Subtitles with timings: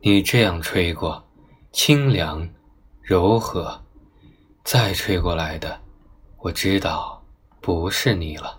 [0.00, 1.24] 你这样吹过
[1.72, 2.48] 清凉
[3.02, 3.84] 柔和
[4.62, 5.80] 再吹过来的
[6.38, 7.20] 我知道
[7.60, 8.57] 不是你了。